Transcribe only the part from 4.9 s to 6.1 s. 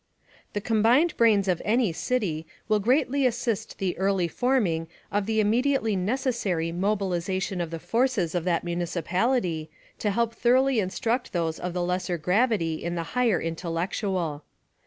of the immediately